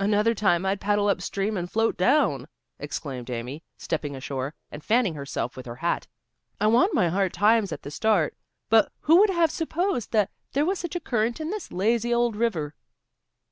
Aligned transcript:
"Another 0.00 0.34
time 0.34 0.66
I'd 0.66 0.80
paddle 0.80 1.06
up 1.08 1.22
stream 1.22 1.56
and 1.56 1.70
float 1.70 1.96
down," 1.96 2.48
exclaimed 2.80 3.30
Amy, 3.30 3.62
stepping 3.76 4.16
ashore, 4.16 4.52
and 4.72 4.82
fanning 4.82 5.14
herself 5.14 5.56
with 5.56 5.64
her 5.66 5.76
hat. 5.76 6.08
"I 6.60 6.66
want 6.66 6.92
my 6.92 7.08
hard 7.08 7.32
times 7.32 7.70
at 7.70 7.82
the 7.82 7.90
start. 7.92 8.34
But 8.68 8.90
who 9.02 9.20
would 9.20 9.30
have 9.30 9.52
supposed 9.52 10.10
that 10.10 10.32
there 10.54 10.66
was 10.66 10.80
such 10.80 10.96
a 10.96 11.00
current 11.00 11.40
in 11.40 11.50
this 11.50 11.70
lazy 11.70 12.12
old 12.12 12.34
river?" 12.34 12.74